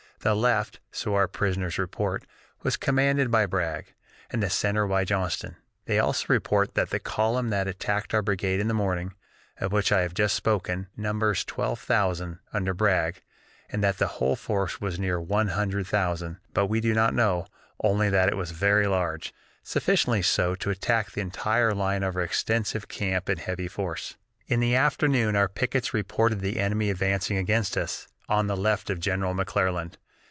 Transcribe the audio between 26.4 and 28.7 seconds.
the enemy advancing against us, on the